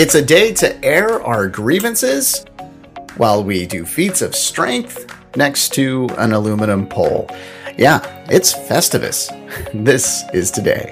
It's 0.00 0.14
a 0.14 0.24
day 0.24 0.54
to 0.54 0.82
air 0.82 1.22
our 1.22 1.46
grievances 1.46 2.46
while 3.18 3.44
we 3.44 3.66
do 3.66 3.84
feats 3.84 4.22
of 4.22 4.34
strength 4.34 5.14
next 5.36 5.74
to 5.74 6.08
an 6.16 6.32
aluminum 6.32 6.86
pole. 6.86 7.28
Yeah, 7.76 8.00
it's 8.30 8.54
Festivus. 8.54 9.28
This 9.84 10.24
is 10.32 10.50
today. 10.50 10.88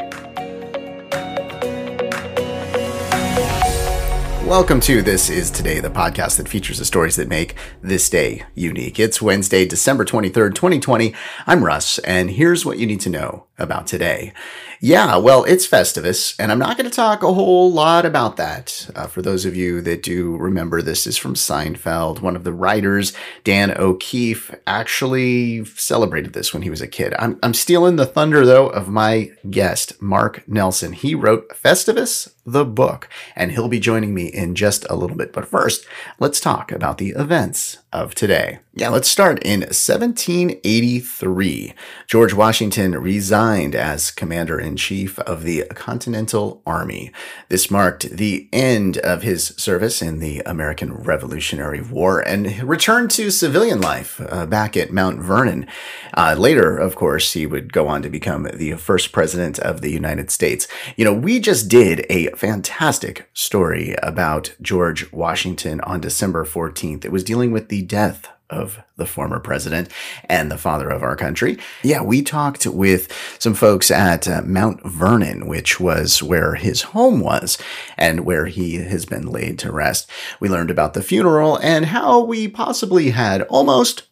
Welcome 4.47 4.81
to 4.81 5.01
This 5.01 5.31
Is 5.31 5.51
Today, 5.51 5.81
the 5.81 5.89
podcast 5.89 6.37
that 6.37 6.47
features 6.47 6.79
the 6.79 6.85
stories 6.85 7.17
that 7.17 7.29
make 7.29 7.55
this 7.81 8.11
day 8.11 8.45
unique. 8.55 9.01
It's 9.01 9.23
Wednesday, 9.23 9.65
December 9.65 10.05
23rd, 10.05 10.55
2020. 10.55 11.15
I'm 11.47 11.65
Russ, 11.65 11.99
and 12.01 12.29
here's 12.29 12.67
what 12.67 12.79
you 12.79 12.87
need 12.87 13.01
to 13.01 13.11
know 13.11 13.48
about 13.59 13.87
today. 13.87 14.33
Yeah, 14.81 15.17
well, 15.17 15.43
it's 15.43 15.67
Festivus, 15.67 16.37
and 16.39 16.53
I'm 16.53 16.61
not 16.61 16.77
going 16.77 16.89
to 16.89 16.95
talk 16.95 17.25
a 17.25 17.35
whole 17.35 17.73
lot 17.73 18.07
about 18.07 18.37
that. 18.37 18.89
Uh, 18.95 19.09
for 19.09 19.23
those 19.23 19.45
of 19.45 19.57
you 19.57 19.81
that 19.81 20.05
do 20.05 20.37
remember, 20.37 20.81
this 20.81 21.05
is 21.05 21.19
from 21.19 21.35
Seinfeld. 21.35 22.21
One 22.21 22.37
of 22.37 22.45
the 22.45 22.53
writers, 22.53 23.13
Dan 23.43 23.77
O'Keefe, 23.77 24.55
actually 24.69 25.65
celebrated 25.65 26.33
this 26.33 26.55
when 26.55 26.63
he 26.63 26.71
was 26.71 26.81
a 26.81 26.87
kid. 26.87 27.13
I'm, 27.19 27.41
I'm 27.43 27.55
stealing 27.55 27.97
the 27.97 28.07
thunder, 28.07 28.47
though, 28.47 28.69
of 28.69 28.89
my 28.89 29.33
guest, 29.51 30.01
Mark 30.01 30.47
Nelson. 30.47 30.93
He 30.93 31.13
wrote 31.13 31.49
Festivus, 31.49 32.33
the 32.47 32.65
book, 32.65 33.09
and 33.35 33.51
he'll 33.51 33.67
be 33.67 33.81
joining 33.81 34.15
me 34.15 34.29
in 34.29 34.55
just 34.55 34.87
a 34.89 34.95
little 34.95 35.17
bit. 35.17 35.33
But 35.33 35.49
first, 35.49 35.89
let's 36.21 36.39
talk 36.39 36.71
about 36.71 36.99
the 36.99 37.11
events 37.11 37.79
of 37.93 38.15
today. 38.15 38.61
Yeah, 38.75 38.91
let's 38.91 39.09
start 39.09 39.43
in 39.43 39.63
1783. 39.63 41.75
George 42.07 42.33
Washington 42.33 42.93
resigned 42.93 43.48
as 43.49 44.11
commander 44.11 44.61
in 44.61 44.77
chief 44.77 45.19
of 45.21 45.43
the 45.43 45.65
Continental 45.71 46.61
Army. 46.67 47.11
This 47.49 47.71
marked 47.71 48.11
the 48.11 48.47
end 48.53 48.99
of 48.99 49.23
his 49.23 49.47
service 49.57 50.03
in 50.03 50.19
the 50.19 50.41
American 50.41 50.93
Revolutionary 50.93 51.81
War 51.81 52.21
and 52.21 52.63
returned 52.63 53.11
to 53.13 53.31
civilian 53.31 53.81
life 53.81 54.21
uh, 54.29 54.45
back 54.45 54.77
at 54.77 54.93
Mount 54.93 55.21
Vernon. 55.21 55.67
Uh, 56.13 56.35
later, 56.39 56.77
of 56.77 56.95
course, 56.95 57.33
he 57.33 57.47
would 57.47 57.73
go 57.73 57.89
on 57.89 58.03
to 58.03 58.11
become 58.11 58.43
the 58.53 58.73
first 58.75 59.13
president 59.13 59.59
of 59.61 59.81
the 59.81 59.91
United 59.91 60.31
States. 60.31 60.69
You 60.97 61.07
know, 61.07 61.15
we 61.15 61.41
just 61.41 61.69
did 61.69 62.05
a 62.11 62.29
fantastic 62.33 63.31
story 63.33 63.97
about 64.03 64.55
George 64.61 65.11
Washington 65.11 65.81
on 65.81 66.01
December 66.01 66.45
14th. 66.45 67.07
It 67.07 67.13
was 67.13 67.25
dealing 67.25 67.51
with 67.51 67.71
the 67.71 67.81
death 67.81 68.29
of 68.51 68.81
the 68.97 69.07
former 69.07 69.39
president 69.41 69.91
and 70.25 70.51
the 70.51 70.59
father 70.59 70.89
of 70.89 71.03
our 71.03 71.17
country. 71.17 71.59
Yeah, 71.83 72.03
we 72.03 72.23
talked 72.23 72.67
with 72.67 73.13
some 73.39 73.55
folks 73.55 73.91
at 73.91 74.27
uh, 74.27 74.43
Mount 74.43 74.83
Vernon, 74.85 75.47
which 75.47 75.79
was 75.79 76.23
where 76.23 76.55
his 76.55 76.83
home 76.83 77.21
was 77.21 77.59
and 77.97 78.25
where 78.25 78.47
he 78.47 78.77
has 78.77 79.05
been 79.05 79.27
laid 79.27 79.59
to 79.61 79.73
rest. 79.73 80.11
We 80.41 80.49
learned 80.49 80.71
about 80.71 80.95
the 80.95 81.03
funeral 81.03 81.57
and 81.57 81.87
how 81.87 82.25
we 82.25 82.49
possibly 82.49 83.11
had 83.11 83.43
almost, 83.43 84.09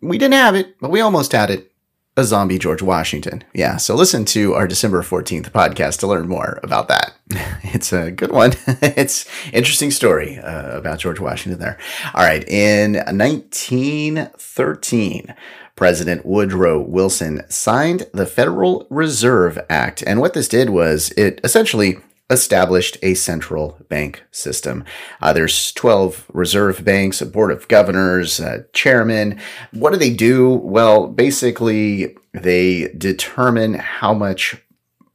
we 0.00 0.18
didn't 0.18 0.34
have 0.34 0.54
it, 0.54 0.78
but 0.80 0.90
we 0.90 1.00
almost 1.00 1.32
had 1.32 1.50
it 1.50 1.73
a 2.16 2.24
zombie 2.24 2.58
George 2.58 2.82
Washington. 2.82 3.42
Yeah, 3.52 3.76
so 3.76 3.96
listen 3.96 4.24
to 4.26 4.54
our 4.54 4.68
December 4.68 5.02
14th 5.02 5.50
podcast 5.50 5.98
to 6.00 6.06
learn 6.06 6.28
more 6.28 6.60
about 6.62 6.88
that. 6.88 7.12
It's 7.74 7.92
a 7.92 8.10
good 8.12 8.30
one. 8.30 8.52
it's 8.66 9.26
interesting 9.52 9.90
story 9.90 10.38
uh, 10.38 10.78
about 10.78 11.00
George 11.00 11.18
Washington 11.18 11.58
there. 11.60 11.76
All 12.14 12.22
right, 12.22 12.48
in 12.48 12.92
1913, 12.92 15.34
President 15.74 16.24
Woodrow 16.24 16.80
Wilson 16.80 17.42
signed 17.48 18.06
the 18.12 18.26
Federal 18.26 18.86
Reserve 18.90 19.58
Act, 19.68 20.04
and 20.06 20.20
what 20.20 20.34
this 20.34 20.46
did 20.46 20.70
was 20.70 21.10
it 21.16 21.40
essentially 21.42 21.96
established 22.30 22.96
a 23.02 23.14
central 23.14 23.78
bank 23.88 24.24
system. 24.30 24.84
Uh, 25.20 25.32
there's 25.32 25.72
12 25.72 26.26
reserve 26.32 26.84
banks, 26.84 27.20
a 27.20 27.26
board 27.26 27.50
of 27.50 27.68
governors, 27.68 28.40
a 28.40 28.64
chairman. 28.72 29.38
What 29.72 29.92
do 29.92 29.98
they 29.98 30.14
do? 30.14 30.50
Well, 30.50 31.06
basically, 31.08 32.16
they 32.32 32.88
determine 32.96 33.74
how 33.74 34.14
much 34.14 34.56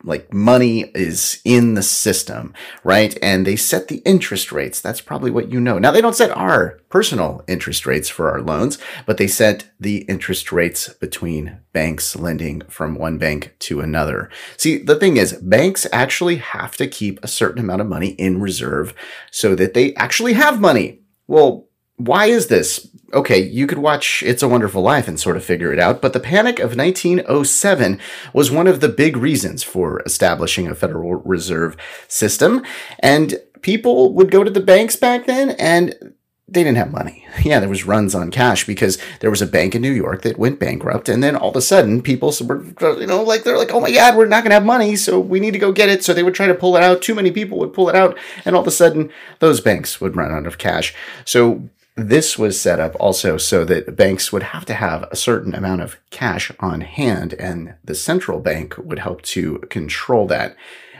like 0.04 0.34
money 0.34 0.92
is 0.96 1.42
in 1.44 1.74
the 1.74 1.84
system, 1.84 2.54
right? 2.84 3.18
And 3.22 3.46
they 3.46 3.56
set 3.56 3.88
the 3.88 3.98
interest 3.98 4.52
rates. 4.52 4.80
That's 4.80 5.02
probably 5.02 5.30
what 5.30 5.52
you 5.52 5.60
know. 5.60 5.78
Now, 5.78 5.92
they 5.92 6.02
don't 6.02 6.16
set 6.16 6.32
our 6.32 6.80
personal 6.90 7.44
interest 7.48 7.86
rates 7.86 8.08
for 8.08 8.32
our 8.32 8.42
loans, 8.42 8.78
but 9.06 9.18
they 9.18 9.28
set 9.28 9.66
the 9.80 10.00
interest 10.04 10.52
rates 10.52 10.90
between 10.94 11.60
banks 11.74 12.16
lending 12.16 12.62
from 12.70 12.96
one 12.96 13.18
bank 13.18 13.56
to 13.60 13.82
another. 13.82 14.30
See, 14.58 14.78
the 14.78 14.96
thing 14.96 15.18
is, 15.18 15.34
banks 15.34 15.86
actually 15.92 16.38
have 16.38 16.78
to 16.78 16.88
keep 16.88 17.22
a 17.22 17.28
certain 17.28 17.60
amount 17.60 17.82
of 17.82 17.88
money 17.88 18.10
in 18.12 18.40
reserve 18.40 18.94
so 19.32 19.54
that 19.56 19.74
they 19.74 19.94
actually 19.96 20.34
have 20.34 20.62
money. 20.62 21.02
Well, 21.28 21.68
why 21.98 22.28
is 22.28 22.48
this? 22.48 22.88
Okay, 23.14 23.40
you 23.40 23.66
could 23.66 23.80
watch 23.80 24.22
It's 24.24 24.44
a 24.44 24.48
Wonderful 24.48 24.82
Life 24.82 25.08
and 25.08 25.20
sort 25.20 25.38
of 25.38 25.44
figure 25.44 25.74
it 25.74 25.80
out, 25.80 26.02
but 26.02 26.14
the 26.14 26.20
Panic 26.20 26.60
of 26.60 26.76
1907 26.76 28.00
was 28.34 28.52
one 28.52 28.68
of 28.68 28.82
the 28.82 28.90
big 28.90 29.18
reasons 29.18 29.64
for 29.64 30.02
establishing 30.06 30.68
a 30.68 30.76
Federal 30.76 31.16
Reserve 31.16 31.76
system. 32.08 32.64
And 33.00 33.40
people 33.62 34.14
would 34.14 34.32
go 34.32 34.44
to 34.44 34.52
the 34.52 34.60
banks 34.60 34.96
back 34.96 35.26
then 35.26 35.52
and 35.52 36.14
they 36.52 36.64
didn't 36.64 36.78
have 36.78 36.92
money. 36.92 37.26
Yeah, 37.44 37.60
there 37.60 37.70
was 37.70 37.86
runs 37.86 38.16
on 38.16 38.32
cash 38.32 38.66
because 38.66 38.98
there 39.22 39.30
was 39.30 39.42
a 39.42 39.48
bank 39.48 39.74
in 39.74 39.82
New 39.82 39.92
York 39.92 40.24
that 40.24 40.38
went 40.38 40.60
bankrupt, 40.60 41.08
and 41.08 41.24
then 41.24 41.36
all 41.36 41.52
of 41.52 41.56
a 41.56 41.62
sudden, 41.62 42.02
people 42.02 42.34
were, 42.46 42.64
you 43.00 43.08
know, 43.08 43.24
like 43.24 43.44
they're 43.44 43.58
like, 43.58 43.72
"Oh 43.72 43.80
my 43.80 43.92
God, 43.92 44.18
we're 44.18 44.26
not 44.26 44.44
going 44.44 44.50
to 44.50 44.56
have 44.56 44.66
money, 44.66 44.96
so 44.96 45.20
we 45.20 45.40
need 45.40 45.52
to 45.52 45.60
go 45.60 45.72
get 45.72 45.90
it." 45.90 46.04
So 46.04 46.14
they 46.14 46.24
would 46.24 46.34
try 46.34 46.48
to 46.48 46.54
pull 46.54 46.76
it 46.76 46.84
out. 46.84 47.02
Too 47.02 47.16
many 47.16 47.32
people 47.32 47.58
would 47.60 47.74
pull 47.74 47.88
it 47.88 47.96
out, 47.96 48.18
and 48.44 48.56
all 48.56 48.62
of 48.62 48.68
a 48.68 48.72
sudden, 48.72 49.10
those 49.40 49.62
banks 49.62 50.02
would 50.02 50.18
run 50.18 50.32
out 50.32 50.48
of 50.48 50.58
cash. 50.58 50.94
So 51.24 51.70
this 52.08 52.38
was 52.38 52.60
set 52.60 52.80
up 52.80 52.96
also 53.00 53.38
so 53.38 53.66
that 53.66 53.96
banks 53.96 54.32
would 54.32 54.44
have 54.44 54.66
to 54.66 54.74
have 54.74 55.04
a 55.12 55.16
certain 55.16 55.54
amount 55.56 55.82
of 55.82 55.98
cash 56.12 56.52
on 56.60 56.82
hand, 56.82 57.34
and 57.34 57.76
the 57.84 57.96
central 57.96 58.40
bank 58.40 58.78
would 58.78 59.00
help 59.00 59.22
to 59.24 59.60
control 59.70 60.28
that. 60.28 60.56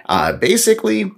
Uh, 0.08 0.34
basically, 0.34 1.12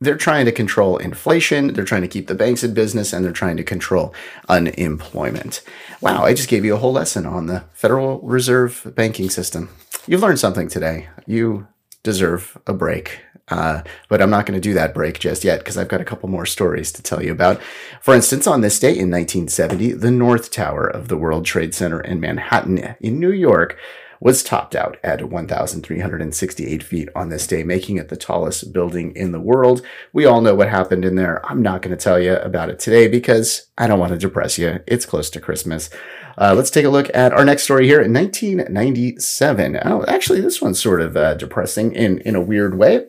they're 0.00 0.16
trying 0.16 0.44
to 0.44 0.52
control 0.52 0.96
inflation, 0.96 1.72
they're 1.72 1.84
trying 1.84 2.02
to 2.02 2.08
keep 2.08 2.28
the 2.28 2.34
banks 2.34 2.62
in 2.62 2.72
business, 2.74 3.12
and 3.12 3.24
they're 3.24 3.32
trying 3.32 3.56
to 3.56 3.64
control 3.64 4.14
unemployment. 4.48 5.62
Wow, 6.00 6.24
I 6.24 6.34
just 6.34 6.48
gave 6.48 6.64
you 6.64 6.74
a 6.74 6.78
whole 6.78 6.92
lesson 6.92 7.26
on 7.26 7.46
the 7.46 7.64
Federal 7.72 8.20
Reserve 8.20 8.92
banking 8.94 9.30
system. 9.30 9.70
You've 10.06 10.22
learned 10.22 10.38
something 10.38 10.68
today. 10.68 11.08
You 11.26 11.66
deserve 12.02 12.56
a 12.66 12.72
break. 12.72 13.20
Uh, 13.50 13.82
but 14.08 14.20
I'm 14.20 14.30
not 14.30 14.46
going 14.46 14.60
to 14.60 14.68
do 14.68 14.74
that 14.74 14.94
break 14.94 15.18
just 15.18 15.44
yet 15.44 15.60
because 15.60 15.76
I've 15.76 15.88
got 15.88 16.00
a 16.00 16.04
couple 16.04 16.28
more 16.28 16.46
stories 16.46 16.92
to 16.92 17.02
tell 17.02 17.22
you 17.22 17.32
about. 17.32 17.60
For 18.00 18.14
instance, 18.14 18.46
on 18.46 18.60
this 18.60 18.78
day 18.78 18.90
in 18.90 19.10
1970, 19.10 19.92
the 19.92 20.10
North 20.10 20.50
Tower 20.50 20.86
of 20.86 21.08
the 21.08 21.16
World 21.16 21.44
Trade 21.44 21.74
Center 21.74 22.00
in 22.00 22.20
Manhattan, 22.20 22.96
in 23.00 23.18
New 23.18 23.32
York, 23.32 23.78
was 24.20 24.42
topped 24.42 24.74
out 24.74 24.96
at 25.04 25.28
1,368 25.28 26.82
feet 26.82 27.08
on 27.14 27.28
this 27.28 27.46
day, 27.46 27.62
making 27.62 27.98
it 27.98 28.08
the 28.08 28.16
tallest 28.16 28.72
building 28.72 29.14
in 29.14 29.32
the 29.32 29.40
world. 29.40 29.82
We 30.12 30.24
all 30.24 30.40
know 30.40 30.54
what 30.54 30.68
happened 30.68 31.04
in 31.04 31.14
there. 31.14 31.44
I'm 31.46 31.62
not 31.62 31.82
going 31.82 31.96
to 31.96 32.02
tell 32.02 32.18
you 32.18 32.34
about 32.36 32.68
it 32.68 32.78
today 32.78 33.06
because 33.06 33.68
I 33.78 33.86
don't 33.86 34.00
want 34.00 34.12
to 34.12 34.18
depress 34.18 34.58
you. 34.58 34.80
It's 34.86 35.06
close 35.06 35.30
to 35.30 35.40
Christmas. 35.40 35.88
Uh, 36.36 36.54
let's 36.56 36.70
take 36.70 36.84
a 36.84 36.90
look 36.90 37.10
at 37.14 37.32
our 37.32 37.44
next 37.44 37.64
story 37.64 37.86
here 37.86 38.00
in 38.00 38.12
1997. 38.12 39.80
Oh, 39.84 40.04
actually, 40.06 40.40
this 40.40 40.60
one's 40.60 40.80
sort 40.80 41.00
of 41.00 41.16
uh, 41.16 41.34
depressing 41.34 41.94
in, 41.94 42.18
in 42.18 42.34
a 42.34 42.40
weird 42.40 42.76
way. 42.76 43.06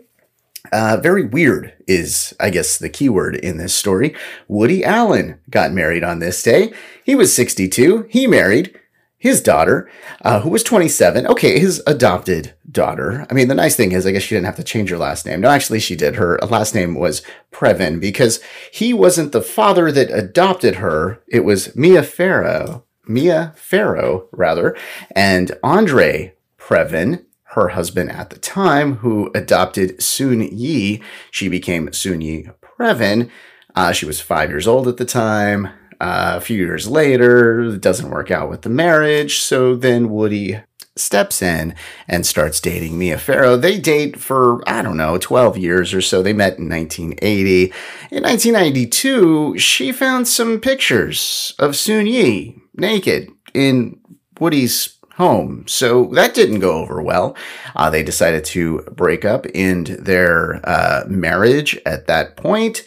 Uh, 0.72 0.97
very 1.02 1.25
weird 1.25 1.74
is, 1.88 2.34
I 2.40 2.50
guess, 2.50 2.78
the 2.78 2.90
keyword 2.90 3.36
in 3.36 3.58
this 3.58 3.74
story. 3.74 4.16
Woody 4.47 4.84
Allen 4.84 5.40
got 5.50 5.72
married 5.72 6.03
on 6.03 6.20
this 6.20 6.42
day. 6.44 6.74
He 7.03 7.16
was 7.16 7.34
62. 7.34 8.08
He 8.09 8.28
married 8.28 8.78
his 9.20 9.42
daughter, 9.42 9.90
uh, 10.22 10.40
who 10.40 10.50
was 10.50 10.64
27. 10.64 11.28
Okay, 11.28 11.59
his 11.59 11.84
adopted 11.86 12.53
daughter. 12.72 13.28
I 13.30 13.34
mean, 13.34 13.50
the 13.50 13.56
nice 13.56 13.75
thing 13.75 13.92
is, 13.92 14.06
I 14.06 14.12
guess 14.12 14.24
she 14.24 14.36
didn't 14.36 14.46
have 14.46 14.56
to 14.56 14.64
change 14.64 14.90
her 14.90 14.97
last 14.97 15.25
name. 15.25 15.42
No, 15.42 15.50
actually, 15.50 15.79
she 15.82 15.96
did. 15.96 16.16
Her 16.16 16.40
last 16.50 16.73
name 16.73 16.96
was 16.96 17.22
Previn 17.52 18.00
because 18.00 18.40
he 18.72 18.94
wasn't 18.94 19.34
the 19.34 19.41
father 19.41 19.91
that 19.91 20.09
adopted 20.09 20.76
her. 20.76 21.22
It 21.28 21.41
was 21.41 21.76
Mia 21.76 22.02
Farrow, 22.02 22.85
Mia 23.08 23.53
Farrow, 23.58 24.29
rather, 24.32 24.78
and 25.12 25.52
Andre 25.64 26.34
Previn 26.58 27.26
her 27.51 27.69
husband 27.69 28.11
at 28.11 28.29
the 28.29 28.37
time, 28.37 28.97
who 28.97 29.31
adopted 29.34 30.01
Soon 30.01 30.41
Yi. 30.41 31.01
She 31.31 31.49
became 31.49 31.91
Soon 31.93 32.22
Yi 32.22 32.49
Previn. 32.61 33.29
Uh, 33.75 33.91
she 33.91 34.05
was 34.05 34.22
five 34.22 34.49
years 34.49 34.67
old 34.67 34.87
at 34.87 34.97
the 34.97 35.05
time. 35.05 35.67
Uh, 36.01 36.34
a 36.37 36.41
few 36.41 36.57
years 36.57 36.87
later, 36.87 37.61
it 37.61 37.81
doesn't 37.81 38.11
work 38.11 38.31
out 38.31 38.49
with 38.49 38.61
the 38.61 38.69
marriage. 38.69 39.40
So 39.40 39.75
then 39.75 40.09
Woody 40.09 40.61
steps 40.96 41.41
in 41.41 41.75
and 42.07 42.25
starts 42.25 42.59
dating 42.59 42.97
Mia 42.97 43.17
Farrow. 43.17 43.57
They 43.57 43.79
date 43.79 44.19
for, 44.19 44.61
I 44.69 44.81
don't 44.81 44.97
know, 44.97 45.17
12 45.17 45.57
years 45.57 45.93
or 45.93 46.02
so. 46.02 46.22
They 46.22 46.34
met 46.34 46.57
in 46.57 46.69
1980. 46.69 47.63
In 48.11 48.23
1992, 48.23 49.57
she 49.57 49.91
found 49.91 50.28
some 50.28 50.59
pictures 50.59 51.53
of 51.59 51.75
Soon 51.75 52.05
Yi 52.05 52.61
naked 52.75 53.29
in 53.53 53.99
Woody's 54.40 54.98
home. 55.19 55.66
So 55.67 56.05
that 56.13 56.33
didn't 56.33 56.61
go 56.61 56.79
over 56.79 57.01
well. 57.01 57.35
Uh, 57.75 57.89
they 57.89 58.03
decided 58.03 58.45
to 58.45 58.81
break 58.91 59.25
up, 59.25 59.45
end 59.53 59.87
their 59.87 60.61
uh, 60.67 61.03
marriage 61.07 61.77
at 61.85 62.07
that 62.07 62.37
point. 62.37 62.85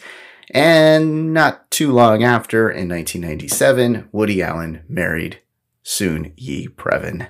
And 0.49 1.33
not 1.33 1.69
too 1.71 1.91
long 1.91 2.23
after, 2.23 2.69
in 2.69 2.89
1997, 2.89 4.09
Woody 4.11 4.41
Allen 4.41 4.83
married 4.89 5.39
Soon 5.83 6.33
Yi 6.35 6.67
Previn, 6.67 7.27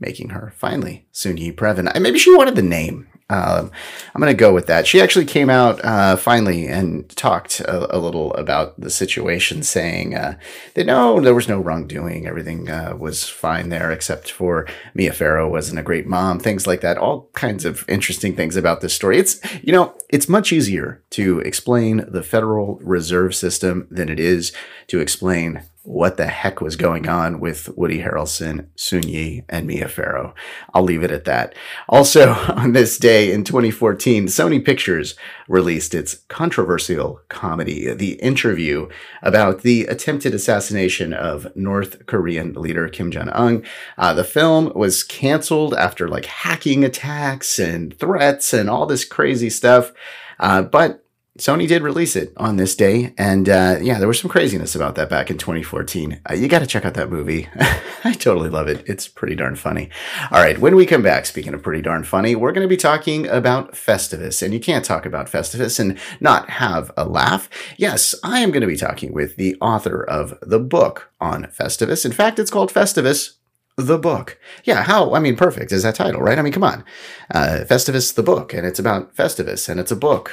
making 0.00 0.30
her 0.30 0.52
finally 0.56 1.06
Soon 1.12 1.36
Yi 1.36 1.52
Previn. 1.52 1.92
Maybe 2.00 2.18
she 2.18 2.34
wanted 2.34 2.56
the 2.56 2.62
name. 2.62 3.08
Um, 3.28 3.72
I'm 4.14 4.20
going 4.20 4.32
to 4.32 4.38
go 4.38 4.54
with 4.54 4.66
that. 4.66 4.86
She 4.86 5.00
actually 5.00 5.24
came 5.24 5.50
out 5.50 5.84
uh, 5.84 6.14
finally 6.14 6.68
and 6.68 7.08
talked 7.16 7.58
a, 7.58 7.96
a, 7.96 7.98
little 7.98 8.32
about 8.34 8.80
the 8.80 8.88
situation, 8.88 9.64
saying 9.64 10.14
uh, 10.14 10.38
that 10.74 10.86
no, 10.86 11.20
there 11.20 11.34
was 11.34 11.48
no 11.48 11.58
wrongdoing. 11.58 12.28
Everything 12.28 12.70
uh, 12.70 12.94
was 12.96 13.28
fine 13.28 13.68
there, 13.68 13.90
except 13.90 14.30
for 14.30 14.68
Mia 14.94 15.12
Farrow 15.12 15.50
wasn't 15.50 15.80
a 15.80 15.82
great 15.82 16.06
mom, 16.06 16.38
things 16.38 16.68
like 16.68 16.82
that. 16.82 16.98
All 16.98 17.28
kinds 17.34 17.64
of 17.64 17.84
interesting 17.88 18.36
things 18.36 18.54
about 18.54 18.80
this 18.80 18.94
story. 18.94 19.18
It's, 19.18 19.40
you 19.60 19.72
know, 19.72 19.96
it's 20.08 20.28
much 20.28 20.52
easier 20.52 21.02
to 21.10 21.40
explain 21.40 22.04
the 22.06 22.22
Federal 22.22 22.76
Reserve 22.76 23.34
System 23.34 23.88
than 23.90 24.08
it 24.08 24.20
is 24.20 24.52
to 24.86 25.00
explain 25.00 25.62
what 25.86 26.16
the 26.16 26.26
heck 26.26 26.60
was 26.60 26.74
going 26.74 27.08
on 27.08 27.38
with 27.38 27.68
Woody 27.76 28.02
Harrelson, 28.02 28.66
Soon 28.74 29.06
Yi, 29.06 29.44
and 29.48 29.68
Mia 29.68 29.88
Farrow. 29.88 30.34
I'll 30.74 30.82
leave 30.82 31.04
it 31.04 31.12
at 31.12 31.24
that. 31.26 31.54
Also, 31.88 32.32
on 32.48 32.72
this 32.72 32.98
day 32.98 33.32
in 33.32 33.44
2014, 33.44 34.26
Sony 34.26 34.62
Pictures 34.62 35.14
released 35.48 35.94
its 35.94 36.16
controversial 36.28 37.20
comedy, 37.28 37.92
The 37.94 38.14
Interview, 38.14 38.88
about 39.22 39.62
the 39.62 39.84
attempted 39.84 40.34
assassination 40.34 41.12
of 41.12 41.54
North 41.54 42.04
Korean 42.06 42.54
leader 42.54 42.88
Kim 42.88 43.12
Jong 43.12 43.28
un. 43.28 43.64
Uh, 43.96 44.12
the 44.12 44.24
film 44.24 44.72
was 44.74 45.04
canceled 45.04 45.72
after 45.72 46.08
like 46.08 46.24
hacking 46.24 46.84
attacks 46.84 47.60
and 47.60 47.96
threats 47.96 48.52
and 48.52 48.68
all 48.68 48.86
this 48.86 49.04
crazy 49.04 49.50
stuff. 49.50 49.92
Uh, 50.40 50.62
but 50.62 51.05
Sony 51.38 51.68
did 51.68 51.82
release 51.82 52.16
it 52.16 52.32
on 52.36 52.56
this 52.56 52.74
day, 52.74 53.12
and 53.18 53.48
uh, 53.48 53.78
yeah, 53.80 53.98
there 53.98 54.08
was 54.08 54.18
some 54.18 54.30
craziness 54.30 54.74
about 54.74 54.94
that 54.94 55.10
back 55.10 55.30
in 55.30 55.36
2014. 55.36 56.20
Uh, 56.28 56.34
you 56.34 56.48
got 56.48 56.60
to 56.60 56.66
check 56.66 56.84
out 56.84 56.94
that 56.94 57.10
movie. 57.10 57.48
I 58.04 58.12
totally 58.12 58.48
love 58.48 58.68
it. 58.68 58.82
It's 58.86 59.06
pretty 59.06 59.34
darn 59.34 59.56
funny. 59.56 59.90
All 60.30 60.42
right, 60.42 60.58
when 60.58 60.76
we 60.76 60.86
come 60.86 61.02
back, 61.02 61.26
speaking 61.26 61.52
of 61.52 61.62
pretty 61.62 61.82
darn 61.82 62.04
funny, 62.04 62.34
we're 62.34 62.52
going 62.52 62.64
to 62.64 62.68
be 62.68 62.76
talking 62.76 63.26
about 63.28 63.72
Festivus, 63.72 64.42
and 64.42 64.54
you 64.54 64.60
can't 64.60 64.84
talk 64.84 65.04
about 65.04 65.26
Festivus 65.26 65.78
and 65.78 65.98
not 66.20 66.48
have 66.50 66.90
a 66.96 67.04
laugh. 67.04 67.50
Yes, 67.76 68.14
I 68.24 68.40
am 68.40 68.50
going 68.50 68.62
to 68.62 68.66
be 68.66 68.76
talking 68.76 69.12
with 69.12 69.36
the 69.36 69.56
author 69.60 70.02
of 70.02 70.38
the 70.40 70.60
book 70.60 71.12
on 71.20 71.44
Festivus. 71.44 72.04
In 72.06 72.12
fact, 72.12 72.38
it's 72.38 72.50
called 72.50 72.72
Festivus 72.72 73.34
the 73.76 73.98
book. 73.98 74.38
Yeah, 74.64 74.84
how, 74.84 75.14
I 75.14 75.20
mean, 75.20 75.36
perfect 75.36 75.70
is 75.70 75.82
that 75.82 75.96
title, 75.96 76.22
right? 76.22 76.38
I 76.38 76.42
mean, 76.42 76.52
come 76.52 76.64
on. 76.64 76.82
Uh, 77.30 77.64
Festivus, 77.68 78.14
the 78.14 78.22
book, 78.22 78.54
and 78.54 78.66
it's 78.66 78.78
about 78.78 79.14
Festivus, 79.14 79.68
and 79.68 79.78
it's 79.78 79.90
a 79.90 79.96
book 79.96 80.32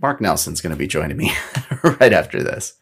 Mark 0.00 0.20
Nelson's 0.20 0.60
going 0.60 0.72
to 0.72 0.78
be 0.78 0.86
joining 0.86 1.16
me 1.16 1.32
right 1.82 2.12
after 2.12 2.42
this. 2.42 2.74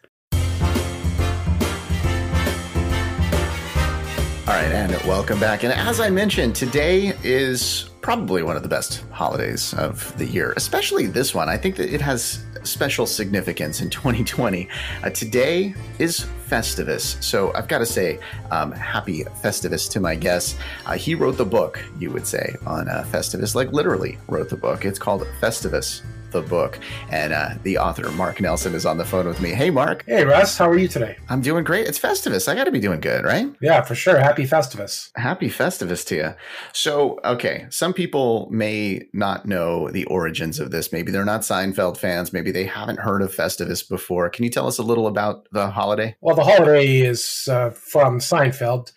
All 4.47 4.57
right, 4.57 4.71
and 4.71 4.91
welcome 5.07 5.39
back. 5.39 5.63
And 5.63 5.71
as 5.71 5.99
I 5.99 6.09
mentioned, 6.09 6.55
today 6.55 7.13
is 7.23 7.89
probably 8.01 8.43
one 8.43 8.57
of 8.57 8.63
the 8.63 8.69
best 8.69 9.03
holidays 9.11 9.73
of 9.75 10.17
the 10.17 10.25
year, 10.25 10.53
especially 10.57 11.05
this 11.05 11.33
one. 11.33 11.47
I 11.47 11.57
think 11.57 11.75
that 11.77 11.93
it 11.93 12.01
has 12.01 12.43
special 12.63 13.05
significance 13.05 13.81
in 13.81 13.89
2020. 13.91 14.67
Uh, 15.03 15.09
today 15.11 15.75
is 15.99 16.25
Festivus. 16.49 17.21
So 17.23 17.53
I've 17.53 17.67
got 17.67 17.77
to 17.79 17.85
say, 17.85 18.19
um, 18.49 18.71
happy 18.71 19.23
Festivus 19.23 19.89
to 19.91 19.99
my 19.99 20.15
guest. 20.15 20.57
Uh, 20.85 20.93
he 20.93 21.15
wrote 21.15 21.37
the 21.37 21.45
book, 21.45 21.83
you 21.99 22.11
would 22.11 22.27
say, 22.27 22.55
on 22.65 22.89
uh, 22.89 23.05
Festivus, 23.09 23.55
like 23.55 23.71
literally 23.71 24.17
wrote 24.27 24.49
the 24.49 24.57
book. 24.57 24.85
It's 24.85 24.99
called 24.99 25.25
Festivus 25.39 26.01
the 26.31 26.41
book. 26.41 26.79
And 27.09 27.33
uh, 27.33 27.55
the 27.63 27.77
author, 27.77 28.09
Mark 28.11 28.41
Nelson, 28.41 28.73
is 28.73 28.85
on 28.85 28.97
the 28.97 29.05
phone 29.05 29.27
with 29.27 29.41
me. 29.41 29.51
Hey, 29.51 29.69
Mark. 29.69 30.03
Hey, 30.05 30.23
Russ. 30.25 30.57
How 30.57 30.69
are 30.69 30.77
you 30.77 30.87
today? 30.87 31.17
I'm 31.29 31.41
doing 31.41 31.63
great. 31.63 31.87
It's 31.87 31.99
Festivus. 31.99 32.47
I 32.47 32.55
got 32.55 32.65
to 32.65 32.71
be 32.71 32.79
doing 32.79 32.99
good, 32.99 33.23
right? 33.25 33.47
Yeah, 33.61 33.81
for 33.81 33.95
sure. 33.95 34.17
Happy 34.17 34.43
Festivus. 34.43 35.11
Happy 35.15 35.49
Festivus 35.49 36.05
to 36.07 36.15
you. 36.15 36.33
So, 36.73 37.19
okay, 37.25 37.67
some 37.69 37.93
people 37.93 38.47
may 38.51 39.07
not 39.13 39.45
know 39.45 39.89
the 39.89 40.05
origins 40.05 40.59
of 40.59 40.71
this. 40.71 40.91
Maybe 40.91 41.11
they're 41.11 41.25
not 41.25 41.41
Seinfeld 41.41 41.97
fans. 41.97 42.33
Maybe 42.33 42.51
they 42.51 42.65
haven't 42.65 42.99
heard 42.99 43.21
of 43.21 43.33
Festivus 43.33 43.87
before. 43.87 44.29
Can 44.29 44.43
you 44.43 44.49
tell 44.49 44.67
us 44.67 44.77
a 44.77 44.83
little 44.83 45.07
about 45.07 45.47
the 45.51 45.69
holiday? 45.69 46.15
Well, 46.21 46.35
the 46.35 46.43
holiday 46.43 47.01
is 47.01 47.47
uh, 47.49 47.71
from 47.71 48.19
Seinfeld. 48.19 48.91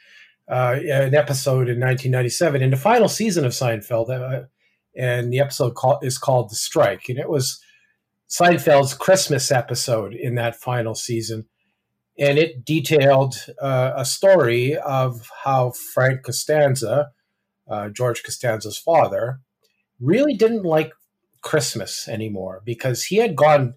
Uh, 0.46 0.76
an 0.92 1.14
episode 1.14 1.70
in 1.70 1.80
1997 1.80 2.60
in 2.60 2.70
the 2.70 2.76
final 2.76 3.08
season 3.08 3.46
of 3.46 3.52
Seinfeld. 3.52 4.10
Uh, 4.10 4.44
and 4.96 5.32
the 5.32 5.40
episode 5.40 5.74
call, 5.74 5.98
is 6.02 6.18
called 6.18 6.50
"The 6.50 6.56
Strike," 6.56 7.08
and 7.08 7.18
it 7.18 7.28
was 7.28 7.60
Seinfeld's 8.28 8.94
Christmas 8.94 9.50
episode 9.50 10.14
in 10.14 10.34
that 10.36 10.56
final 10.56 10.94
season, 10.94 11.46
and 12.18 12.38
it 12.38 12.64
detailed 12.64 13.36
uh, 13.60 13.92
a 13.96 14.04
story 14.04 14.76
of 14.76 15.30
how 15.44 15.72
Frank 15.72 16.22
Costanza, 16.22 17.10
uh, 17.68 17.88
George 17.90 18.22
Costanza's 18.22 18.78
father, 18.78 19.40
really 20.00 20.34
didn't 20.34 20.64
like 20.64 20.92
Christmas 21.42 22.08
anymore 22.08 22.62
because 22.64 23.04
he 23.04 23.16
had 23.16 23.36
gone 23.36 23.74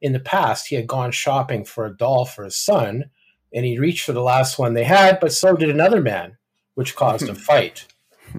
in 0.00 0.12
the 0.12 0.20
past. 0.20 0.68
He 0.68 0.76
had 0.76 0.86
gone 0.86 1.10
shopping 1.10 1.64
for 1.64 1.86
a 1.86 1.96
doll 1.96 2.24
for 2.24 2.44
his 2.44 2.56
son, 2.56 3.10
and 3.52 3.64
he 3.64 3.78
reached 3.78 4.04
for 4.04 4.12
the 4.12 4.22
last 4.22 4.58
one 4.58 4.74
they 4.74 4.84
had, 4.84 5.18
but 5.20 5.32
so 5.32 5.56
did 5.56 5.70
another 5.70 6.00
man, 6.00 6.36
which 6.74 6.94
caused 6.94 7.28
a 7.28 7.34
fight. 7.48 7.86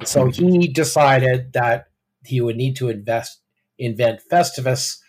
So 0.06 0.28
he 0.28 0.68
decided 0.68 1.54
that 1.54 1.89
he 2.24 2.42
would 2.42 2.58
need 2.58 2.76
to 2.78 2.90
invest, 2.90 3.42
invent 3.78 4.22
Festivus, 4.32 5.00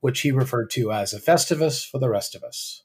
which 0.00 0.20
he 0.20 0.32
referred 0.32 0.70
to 0.70 0.92
as 0.92 1.12
a 1.12 1.20
Festivus 1.20 1.88
for 1.88 1.98
the 1.98 2.08
rest 2.08 2.34
of 2.34 2.42
us. 2.42 2.82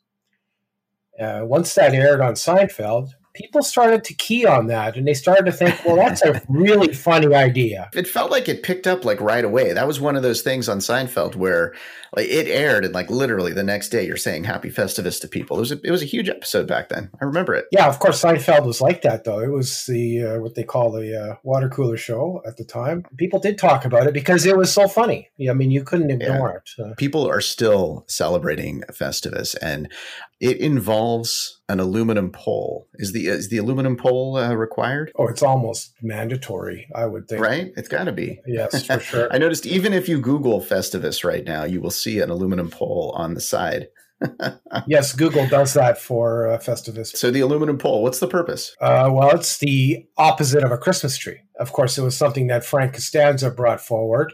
Uh, 1.19 1.41
once 1.43 1.73
that 1.73 1.93
aired 1.93 2.21
on 2.21 2.33
Seinfeld, 2.33 3.09
people 3.37 3.61
started 3.61 4.03
to 4.03 4.13
key 4.15 4.45
on 4.45 4.67
that 4.67 4.97
and 4.97 5.07
they 5.07 5.13
started 5.13 5.45
to 5.45 5.51
think, 5.51 5.79
well, 5.85 5.95
that's 5.95 6.23
a 6.23 6.41
really 6.49 6.91
funny 6.93 7.33
idea. 7.33 7.89
It 7.93 8.07
felt 8.07 8.31
like 8.31 8.49
it 8.49 8.63
picked 8.63 8.87
up 8.87 9.05
like 9.05 9.21
right 9.21 9.45
away. 9.45 9.73
That 9.73 9.87
was 9.87 10.01
one 10.01 10.15
of 10.15 10.23
those 10.23 10.41
things 10.41 10.67
on 10.67 10.79
Seinfeld 10.79 11.35
where 11.35 11.73
like 12.15 12.27
it 12.27 12.47
aired 12.47 12.85
and 12.85 12.93
like 12.93 13.09
literally 13.09 13.53
the 13.53 13.63
next 13.63 13.89
day 13.89 14.05
you're 14.05 14.17
saying 14.17 14.43
happy 14.43 14.69
festivus 14.69 15.21
to 15.21 15.27
people. 15.27 15.57
It 15.57 15.61
was 15.61 15.71
a, 15.71 15.79
it 15.83 15.91
was 15.91 16.01
a 16.01 16.05
huge 16.05 16.29
episode 16.29 16.67
back 16.67 16.89
then. 16.89 17.11
I 17.21 17.25
remember 17.25 17.53
it. 17.53 17.65
Yeah, 17.71 17.87
of 17.87 17.99
course 17.99 18.21
Seinfeld 18.21 18.65
was 18.65 18.81
like 18.81 19.03
that 19.03 19.23
though. 19.23 19.39
It 19.39 19.51
was 19.51 19.85
the 19.85 20.23
uh, 20.23 20.39
what 20.39 20.55
they 20.55 20.63
call 20.63 20.91
the 20.91 21.31
uh, 21.31 21.35
water 21.43 21.69
cooler 21.69 21.97
show 21.97 22.41
at 22.47 22.57
the 22.57 22.63
time. 22.63 23.05
People 23.17 23.39
did 23.39 23.57
talk 23.57 23.85
about 23.85 24.07
it 24.07 24.13
because 24.13 24.45
it 24.45 24.57
was 24.57 24.73
so 24.73 24.87
funny. 24.87 25.29
Yeah, 25.37 25.51
I 25.51 25.53
mean 25.53 25.71
you 25.71 25.83
couldn't 25.83 26.09
ignore 26.09 26.63
yeah. 26.79 26.85
it. 26.85 26.91
Uh, 26.91 26.95
people 26.95 27.27
are 27.27 27.41
still 27.41 28.05
celebrating 28.07 28.83
Festivus 28.91 29.55
and 29.61 29.91
it 30.39 30.57
involves 30.57 31.61
an 31.67 31.79
aluminum 31.79 32.31
pole. 32.31 32.87
Is 32.95 33.11
the 33.11 33.27
is 33.27 33.49
the 33.49 33.57
aluminum 33.57 33.97
pole 33.97 34.37
uh, 34.37 34.53
required? 34.53 35.11
Oh, 35.15 35.27
it's 35.27 35.41
almost 35.41 35.93
mandatory. 36.01 36.87
I 36.93 37.05
would 37.05 37.27
think. 37.27 37.41
Right? 37.41 37.71
It's 37.75 37.87
got 37.87 38.05
to 38.05 38.11
be. 38.11 38.39
Yes, 38.45 38.85
for 38.85 38.99
sure. 39.01 39.33
I 39.33 39.37
noticed 39.37 39.65
even 39.65 39.93
if 39.93 40.07
you 40.07 40.19
Google 40.19 40.61
Festivus 40.61 41.23
right 41.23 41.43
now, 41.43 41.63
you 41.63 41.81
will 41.81 41.91
see 41.91 42.19
an 42.19 42.29
aluminum 42.29 42.69
pole 42.69 43.13
on 43.15 43.33
the 43.33 43.41
side. 43.41 43.87
yes, 44.87 45.13
Google 45.13 45.47
does 45.47 45.73
that 45.73 45.99
for 45.99 46.49
uh, 46.49 46.57
Festivus. 46.57 47.15
So 47.15 47.29
the 47.29 47.41
aluminum 47.41 47.77
pole, 47.77 48.01
what's 48.01 48.19
the 48.19 48.27
purpose? 48.27 48.75
Uh, 48.81 49.09
well, 49.11 49.35
it's 49.35 49.59
the 49.59 50.07
opposite 50.17 50.63
of 50.63 50.71
a 50.71 50.77
Christmas 50.77 51.17
tree. 51.17 51.39
Of 51.59 51.71
course, 51.71 51.97
it 51.97 52.01
was 52.01 52.17
something 52.17 52.47
that 52.47 52.65
Frank 52.65 52.93
Costanza 52.93 53.51
brought 53.51 53.79
forward, 53.79 54.33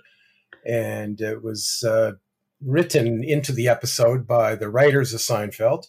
and 0.65 1.19
it 1.19 1.43
was 1.43 1.83
uh, 1.85 2.13
written 2.65 3.23
into 3.23 3.51
the 3.51 3.67
episode 3.67 4.27
by 4.27 4.55
the 4.55 4.69
writers 4.69 5.13
of 5.13 5.19
Seinfeld, 5.19 5.85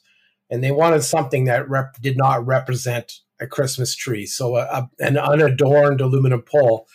and 0.51 0.63
they 0.63 0.71
wanted 0.71 1.03
something 1.03 1.45
that 1.45 1.69
rep- 1.69 2.01
did 2.01 2.17
not 2.17 2.47
represent 2.47 3.13
a 3.41 3.47
Christmas 3.47 3.95
tree. 3.95 4.27
So 4.27 4.57
a, 4.57 4.63
a, 4.63 4.91
an 5.01 5.17
unadorned 5.17 6.01
aluminum 6.01 6.43
pole 6.43 6.87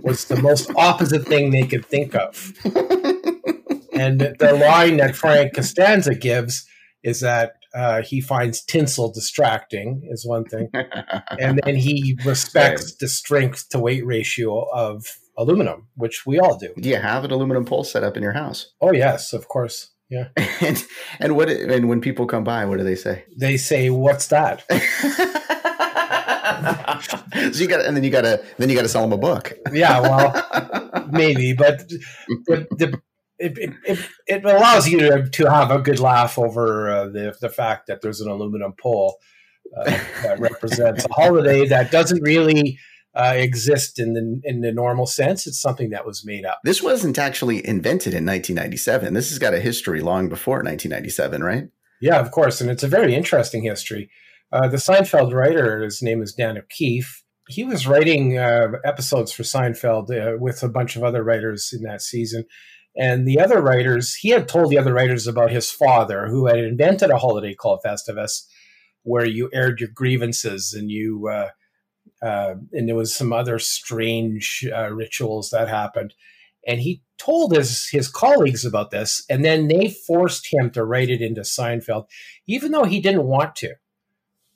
was 0.00 0.26
the 0.26 0.40
most 0.40 0.70
opposite 0.76 1.26
thing 1.26 1.50
they 1.50 1.66
could 1.66 1.86
think 1.86 2.14
of. 2.14 2.52
and 2.64 4.20
the 4.38 4.58
line 4.60 4.98
that 4.98 5.16
Frank 5.16 5.54
Costanza 5.54 6.14
gives 6.14 6.66
is 7.02 7.20
that 7.20 7.54
uh, 7.74 8.02
he 8.02 8.20
finds 8.20 8.64
tinsel 8.64 9.12
distracting 9.12 10.08
is 10.10 10.26
one 10.26 10.44
thing, 10.44 10.70
and 11.38 11.60
then 11.64 11.76
he 11.76 12.18
respects 12.24 12.96
the 12.96 13.06
strength 13.06 13.68
to 13.68 13.78
weight 13.78 14.04
ratio 14.04 14.66
of 14.72 15.06
aluminum, 15.36 15.88
which 15.94 16.26
we 16.26 16.38
all 16.38 16.56
do. 16.56 16.72
Do 16.76 16.88
you 16.88 16.96
have 16.96 17.24
an 17.24 17.30
aluminum 17.30 17.64
pole 17.64 17.84
set 17.84 18.02
up 18.02 18.16
in 18.16 18.22
your 18.22 18.32
house? 18.32 18.72
Oh 18.80 18.92
yes, 18.92 19.32
of 19.32 19.48
course. 19.48 19.90
Yeah. 20.08 20.28
and 20.60 20.84
and 21.18 21.36
what 21.36 21.50
and 21.50 21.88
when 21.88 22.00
people 22.00 22.26
come 22.26 22.44
by, 22.44 22.64
what 22.64 22.78
do 22.78 22.84
they 22.84 22.94
say? 22.94 23.24
They 23.36 23.56
say, 23.56 23.90
"What's 23.90 24.28
that?" 24.28 24.64
so 27.52 27.60
you 27.60 27.66
got 27.66 27.84
and 27.84 27.96
then 27.96 28.04
you 28.04 28.10
got 28.10 28.22
to 28.22 28.42
then 28.58 28.68
you 28.68 28.76
got 28.76 28.82
to 28.82 28.88
sell 28.88 29.02
them 29.02 29.12
a 29.12 29.18
book. 29.18 29.52
yeah, 29.72 30.00
well, 30.00 31.08
maybe, 31.10 31.52
but 31.52 31.88
the, 31.88 32.66
the 32.70 33.00
it, 33.38 33.74
it, 33.84 33.98
it, 34.26 34.44
allows 34.46 34.88
you 34.88 34.98
to, 34.98 35.28
to 35.28 35.50
have 35.50 35.70
a 35.70 35.78
good 35.78 36.00
laugh 36.00 36.38
over 36.38 36.90
uh, 36.90 37.06
the, 37.06 37.36
the 37.38 37.50
fact 37.50 37.86
that 37.86 38.00
there's 38.00 38.22
an 38.22 38.30
aluminum 38.30 38.72
pole 38.72 39.18
uh, 39.76 39.84
that 40.22 40.40
represents 40.40 41.04
a 41.04 41.12
holiday 41.12 41.66
that 41.66 41.90
doesn't 41.90 42.22
really 42.22 42.78
uh, 43.16 43.32
exist 43.34 43.98
in 43.98 44.12
the 44.12 44.40
in 44.44 44.60
the 44.60 44.72
normal 44.72 45.06
sense. 45.06 45.46
It's 45.46 45.60
something 45.60 45.90
that 45.90 46.04
was 46.04 46.24
made 46.24 46.44
up. 46.44 46.60
This 46.64 46.82
wasn't 46.82 47.18
actually 47.18 47.66
invented 47.66 48.12
in 48.12 48.26
1997. 48.26 49.14
This 49.14 49.30
has 49.30 49.38
got 49.38 49.54
a 49.54 49.60
history 49.60 50.02
long 50.02 50.28
before 50.28 50.56
1997, 50.56 51.42
right? 51.42 51.68
Yeah, 52.00 52.20
of 52.20 52.30
course, 52.30 52.60
and 52.60 52.70
it's 52.70 52.82
a 52.82 52.88
very 52.88 53.14
interesting 53.14 53.64
history. 53.64 54.10
Uh, 54.52 54.68
the 54.68 54.76
Seinfeld 54.76 55.32
writer, 55.32 55.82
his 55.82 56.02
name 56.02 56.22
is 56.22 56.34
Dan 56.34 56.58
O'Keefe. 56.58 57.24
He 57.48 57.64
was 57.64 57.86
writing 57.86 58.38
uh, 58.38 58.72
episodes 58.84 59.32
for 59.32 59.44
Seinfeld 59.44 60.10
uh, 60.10 60.36
with 60.38 60.62
a 60.62 60.68
bunch 60.68 60.96
of 60.96 61.02
other 61.02 61.24
writers 61.24 61.72
in 61.72 61.82
that 61.84 62.02
season. 62.02 62.44
And 62.98 63.26
the 63.26 63.40
other 63.40 63.62
writers, 63.62 64.14
he 64.14 64.30
had 64.30 64.48
told 64.48 64.70
the 64.70 64.78
other 64.78 64.92
writers 64.92 65.26
about 65.26 65.50
his 65.50 65.70
father, 65.70 66.28
who 66.28 66.46
had 66.46 66.58
invented 66.58 67.10
a 67.10 67.18
holiday 67.18 67.54
called 67.54 67.80
Festivus, 67.84 68.46
where 69.02 69.26
you 69.26 69.48
aired 69.52 69.80
your 69.80 69.90
grievances 69.94 70.74
and 70.76 70.90
you, 70.90 71.28
uh, 72.26 72.56
and 72.72 72.88
there 72.88 72.96
was 72.96 73.14
some 73.14 73.32
other 73.32 73.58
strange 73.60 74.68
uh, 74.74 74.90
rituals 74.92 75.50
that 75.50 75.68
happened. 75.68 76.12
And 76.66 76.80
he 76.80 77.02
told 77.18 77.54
his 77.54 77.88
his 77.90 78.08
colleagues 78.08 78.64
about 78.64 78.90
this, 78.90 79.24
and 79.30 79.44
then 79.44 79.68
they 79.68 79.88
forced 79.88 80.52
him 80.52 80.70
to 80.70 80.84
write 80.84 81.08
it 81.08 81.22
into 81.22 81.42
Seinfeld, 81.42 82.06
even 82.48 82.72
though 82.72 82.84
he 82.84 83.00
didn't 83.00 83.22
want 83.26 83.54
to. 83.56 83.74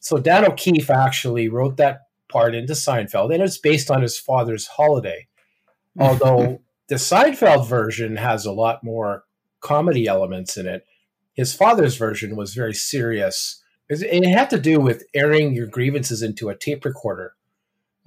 So 0.01 0.19
Dan 0.19 0.45
O'Keefe 0.45 0.91
actually 0.91 1.49
wrote 1.49 1.77
that 1.77 2.01
part 2.29 2.57
into 2.57 2.73
Seinfeld, 2.73 3.33
and 3.33 3.41
it's 3.41 3.59
based 3.59 3.89
on 3.89 4.03
his 4.03 4.19
father's 4.19 4.67
holiday. 4.67 5.29
Although 6.01 6.63
the 6.89 6.97
Seinfeld 6.97 7.69
version 7.69 8.17
has 8.17 8.45
a 8.45 8.53
lot 8.53 8.83
more 8.83 9.25
comedy 9.61 10.09
elements 10.09 10.57
in 10.57 10.67
it, 10.67 10.85
his 11.35 11.55
father's 11.55 11.97
version 11.97 12.35
was 12.35 12.55
very 12.55 12.75
serious. 12.75 13.63
It 13.89 14.27
had 14.27 14.51
to 14.51 14.61
do 14.61 14.81
with 14.81 15.05
airing 15.15 15.55
your 15.55 15.67
grievances 15.69 16.23
into 16.23 16.49
a 16.49 16.57
tape 16.57 16.85
recorder 16.85 17.35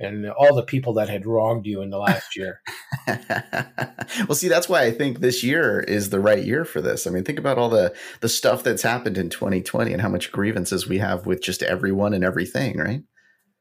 and 0.03 0.29
all 0.29 0.55
the 0.55 0.63
people 0.63 0.93
that 0.93 1.09
had 1.09 1.25
wronged 1.25 1.65
you 1.65 1.81
in 1.81 1.89
the 1.89 1.97
last 1.97 2.35
year. 2.35 2.61
well, 4.27 4.35
see, 4.35 4.47
that's 4.47 4.69
why 4.69 4.83
I 4.83 4.91
think 4.91 5.19
this 5.19 5.43
year 5.43 5.79
is 5.81 6.09
the 6.09 6.19
right 6.19 6.43
year 6.43 6.65
for 6.65 6.81
this. 6.81 7.07
I 7.07 7.09
mean, 7.09 7.23
think 7.23 7.39
about 7.39 7.57
all 7.57 7.69
the 7.69 7.93
the 8.21 8.29
stuff 8.29 8.63
that's 8.63 8.83
happened 8.83 9.17
in 9.17 9.29
2020 9.29 9.91
and 9.91 10.01
how 10.01 10.09
much 10.09 10.31
grievances 10.31 10.87
we 10.87 10.99
have 10.99 11.25
with 11.25 11.41
just 11.41 11.63
everyone 11.63 12.13
and 12.13 12.23
everything, 12.23 12.77
right? 12.77 13.03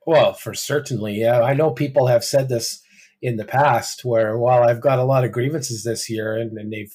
Well, 0.07 0.35
for 0.35 0.55
certainly, 0.55 1.21
yeah. 1.21 1.43
I 1.43 1.55
know 1.55 1.71
people 1.71 2.09
have 2.09 2.25
said 2.25 2.49
this 2.49 2.83
in 3.21 3.37
the 3.37 3.45
past, 3.45 4.05
where 4.05 4.37
while 4.37 4.65
I've 4.65 4.81
got 4.81 4.99
a 4.99 5.05
lot 5.05 5.25
of 5.25 5.33
grievances 5.33 5.85
this 5.85 6.11
year, 6.11 6.37
and, 6.37 6.59
and 6.59 6.73
they've 6.73 6.95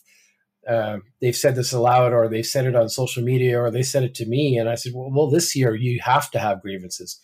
uh, 0.68 0.98
they've 1.22 1.36
said 1.36 1.56
this 1.56 1.72
aloud, 1.72 2.12
or 2.12 2.28
they've 2.28 2.46
said 2.46 2.66
it 2.66 2.76
on 2.76 2.90
social 2.90 3.24
media, 3.24 3.62
or 3.62 3.72
they 3.72 3.84
said 3.84 4.04
it 4.04 4.14
to 4.16 4.26
me, 4.26 4.58
and 4.58 4.68
I 4.68 4.76
said, 4.76 4.92
well, 4.94 5.10
well, 5.10 5.30
this 5.30 5.56
year 5.56 5.74
you 5.74 6.02
have 6.04 6.30
to 6.32 6.40
have 6.40 6.62
grievances 6.62 7.22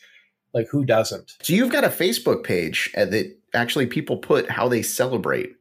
like 0.54 0.68
who 0.68 0.86
doesn't? 0.86 1.34
So 1.42 1.54
you've 1.54 1.72
got 1.72 1.84
a 1.84 1.90
Facebook 1.90 2.44
page 2.44 2.92
uh, 2.96 3.06
that 3.06 3.36
actually 3.54 3.88
people 3.88 4.18
put 4.18 4.50
how 4.50 4.68
they 4.68 4.82
celebrate 4.82 5.56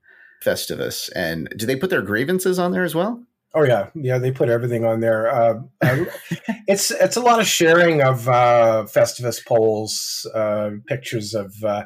Festivus, 0.44 1.10
and 1.14 1.48
do 1.56 1.66
they 1.66 1.76
put 1.76 1.90
their 1.90 2.02
grievances 2.02 2.58
on 2.58 2.72
there 2.72 2.84
as 2.84 2.94
well? 2.94 3.22
Oh 3.54 3.64
yeah, 3.64 3.90
yeah, 3.94 4.18
they 4.18 4.32
put 4.32 4.48
everything 4.48 4.84
on 4.84 5.00
there. 5.00 5.30
Uh, 5.30 5.60
uh, 5.82 6.04
it's 6.66 6.90
it's 6.90 7.16
a 7.16 7.20
lot 7.20 7.40
of 7.40 7.46
sharing 7.46 8.02
of 8.02 8.28
uh, 8.28 8.86
Festivus 8.88 9.44
poles, 9.44 10.26
uh, 10.34 10.70
pictures 10.86 11.34
of 11.34 11.54
uh, 11.62 11.84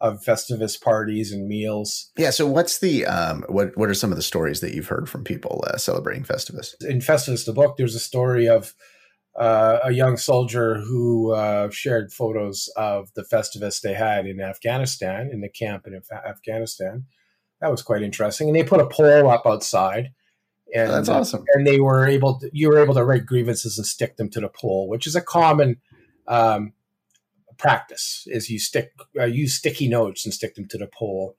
of 0.00 0.22
Festivus 0.22 0.80
parties 0.80 1.32
and 1.32 1.48
meals. 1.48 2.10
Yeah. 2.16 2.30
So 2.30 2.46
what's 2.46 2.78
the 2.78 3.04
um, 3.06 3.44
what 3.48 3.76
what 3.76 3.88
are 3.88 3.94
some 3.94 4.10
of 4.12 4.16
the 4.16 4.22
stories 4.22 4.60
that 4.60 4.74
you've 4.74 4.86
heard 4.86 5.08
from 5.08 5.24
people 5.24 5.64
uh, 5.66 5.76
celebrating 5.76 6.22
Festivus? 6.22 6.74
In 6.84 7.00
Festivus, 7.00 7.44
the 7.44 7.52
book, 7.52 7.76
there's 7.76 7.96
a 7.96 8.00
story 8.00 8.48
of 8.48 8.74
uh, 9.38 9.78
a 9.84 9.92
young 9.92 10.16
soldier 10.16 10.80
who 10.80 11.32
uh, 11.32 11.70
shared 11.70 12.12
photos 12.12 12.68
of 12.76 13.12
the 13.14 13.22
Festivus 13.22 13.80
they 13.80 13.94
had 13.94 14.26
in 14.26 14.40
Afghanistan, 14.40 15.30
in 15.32 15.40
the 15.40 15.48
camp 15.48 15.86
in 15.86 15.94
Af- 15.94 16.24
Afghanistan. 16.26 17.04
That 17.60 17.70
was 17.70 17.82
quite 17.82 18.02
interesting. 18.02 18.48
And 18.48 18.56
they 18.56 18.64
put 18.64 18.80
a 18.80 18.86
pole 18.86 19.30
up 19.30 19.46
outside. 19.46 20.12
And, 20.74 20.90
that's 20.90 21.08
awesome. 21.08 21.44
and 21.54 21.66
they 21.66 21.80
were 21.80 22.06
able 22.06 22.40
to, 22.40 22.50
you 22.52 22.68
were 22.68 22.78
able 22.78 22.94
to 22.94 23.04
write 23.04 23.26
grievances 23.26 23.78
and 23.78 23.86
stick 23.86 24.16
them 24.16 24.28
to 24.30 24.40
the 24.40 24.48
pole, 24.48 24.88
which 24.88 25.06
is 25.06 25.14
a 25.14 25.22
common 25.22 25.80
um, 26.26 26.72
practice 27.56 28.24
is 28.26 28.50
you 28.50 28.58
stick, 28.58 28.92
uh, 29.18 29.24
use 29.24 29.54
sticky 29.54 29.88
notes 29.88 30.24
and 30.24 30.34
stick 30.34 30.56
them 30.56 30.66
to 30.68 30.78
the 30.78 30.88
pole. 30.88 31.36